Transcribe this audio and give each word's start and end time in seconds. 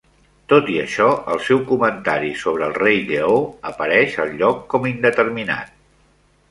Tot 0.51 0.69
i 0.75 0.77
això, 0.83 1.09
el 1.33 1.43
seu 1.49 1.61
comentari 1.73 2.33
sobre 2.45 2.65
"el 2.69 2.73
Rei 2.81 2.99
Lleó" 3.11 3.37
apareix 3.73 4.19
al 4.27 4.35
lloc 4.43 4.69
com 4.75 4.93
"indeterminat". 4.95 5.81